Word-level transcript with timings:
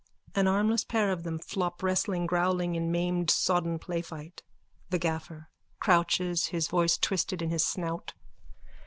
An 0.33 0.47
armless 0.47 0.83
pair 0.83 1.11
of 1.11 1.21
them 1.21 1.37
flop 1.37 1.83
wrestling, 1.83 2.25
growling, 2.25 2.73
in 2.73 2.91
maimed 2.91 3.29
sodden 3.29 3.77
playfight.)_ 3.77 4.39
THE 4.89 4.97
GAFFER: 4.97 5.49
_(Crouches, 5.79 6.47
his 6.49 6.67
voice 6.67 6.97
twisted 6.97 7.39
in 7.43 7.51
his 7.51 7.63
snout.) 7.63 8.15